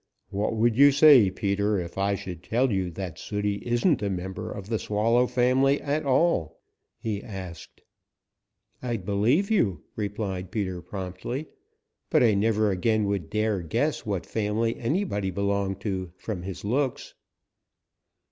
[0.31, 4.49] "What would you say, Peter, if I should tell you that Sooty isn't a member
[4.51, 6.59] of the Swallow family at all?"
[6.97, 7.83] he asked.
[8.81, 11.49] "I'd believe you," replied Peter promptly,
[12.09, 17.13] "but I never again would dare guess what family anybody belonged to from his looks."